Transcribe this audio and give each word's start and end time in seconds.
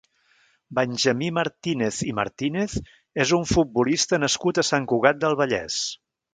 Benjamí 0.77 1.27
Martínez 1.39 1.99
i 2.07 2.15
Martínez 2.21 2.79
és 3.27 3.35
un 3.41 3.47
futbolista 3.53 4.21
nascut 4.25 4.63
a 4.63 4.67
Sant 4.73 4.93
Cugat 4.95 5.25
del 5.27 5.41
Vallès. 5.45 5.81